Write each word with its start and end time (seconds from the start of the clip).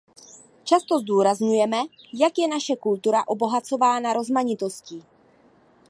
Často 0.63 0.99
zdůrazňujeme, 0.99 1.77
jak 2.13 2.33
je 2.37 2.47
naše 2.47 2.75
kultura 2.75 3.27
obohacována 3.27 4.13
rozmanitostí. 4.13 5.03